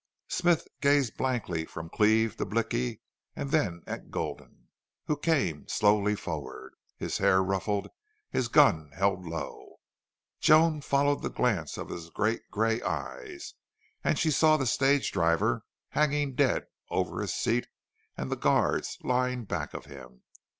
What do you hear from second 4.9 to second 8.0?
who came slowly forward, his hair ruffed,